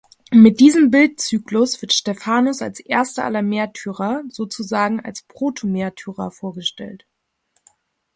Mit 0.33 0.59
diesem 0.59 0.89
Bildzyklus 0.89 1.79
wird 1.83 1.93
Stephanus 1.93 2.63
als 2.63 2.79
erster 2.79 3.23
aller 3.23 3.43
Märtyrer, 3.43 4.23
sozusagen 4.29 4.99
als 4.99 5.21
„Proto-Märtyrer“, 5.21 6.31
vorgestellt. 6.31 7.05